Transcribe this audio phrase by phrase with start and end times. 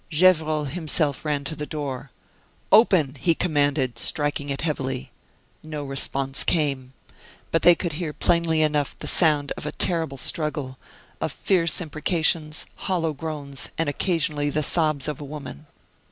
[0.09, 2.09] Gevrol himself ran to the door.
[2.71, 5.11] "Open!" he commanded, striking it heavily.
[5.61, 6.93] No response came.
[7.51, 10.79] But they could hear plainly enough the sound of a terrible struggle
[11.21, 15.67] of fierce imprecations, hollow groans, and occasionally the sobs of a woman.